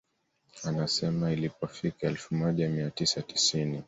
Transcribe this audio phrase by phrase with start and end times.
[0.63, 3.79] Anasema ilipofika elfu moja mia tisa tisini